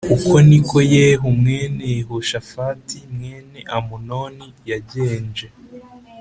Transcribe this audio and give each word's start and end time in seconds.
Uko 0.15 0.33
ni 0.47 0.59
ko 0.67 0.77
Yehu 0.93 1.27
mwene 1.39 1.83
Yehoshafati 1.95 2.97
mwene 3.13 3.59
amunoni 3.75 4.47
yagenje 4.69 5.47